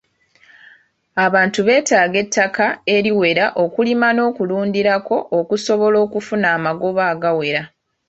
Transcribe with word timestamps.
Abantu 1.25 1.59
beetaaga 1.67 2.17
ettaka 2.23 2.65
eriwera 2.95 3.45
okulima 3.63 4.07
n'okulundirako 4.13 5.15
okusobola 5.39 5.97
okufuna 6.05 6.47
amagoba 6.57 7.01
agawera. 7.13 7.63